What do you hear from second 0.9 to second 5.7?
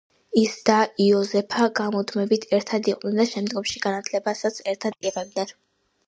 იოზეფა გამუდმებით ერთად იყვნენ და შემდგომში განათლებასაც ერთად იღებდნენ.